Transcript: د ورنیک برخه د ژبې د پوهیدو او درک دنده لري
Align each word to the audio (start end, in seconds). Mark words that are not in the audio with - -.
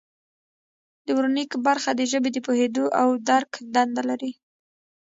د 1.05 1.07
ورنیک 1.17 1.51
برخه 1.65 1.91
د 1.95 2.01
ژبې 2.11 2.29
د 2.33 2.37
پوهیدو 2.45 2.85
او 3.01 3.09
درک 3.29 3.51
دنده 3.73 4.01
لري 4.09 4.31